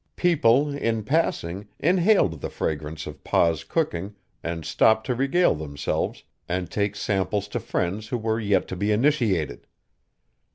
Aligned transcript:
People, 0.15 0.73
in 0.73 1.03
passing, 1.03 1.67
inhaled 1.77 2.41
the 2.41 2.49
fragrance 2.49 3.05
of 3.05 3.23
Pa's 3.23 3.63
cooking 3.63 4.15
and 4.41 4.65
stopped 4.65 5.05
to 5.05 5.13
regale 5.13 5.53
themselves 5.53 6.23
and 6.49 6.71
take 6.71 6.95
samples 6.95 7.47
to 7.49 7.59
friends 7.59 8.07
who 8.07 8.17
were 8.17 8.39
yet 8.39 8.67
to 8.69 8.75
be 8.75 8.91
initiated. 8.91 9.67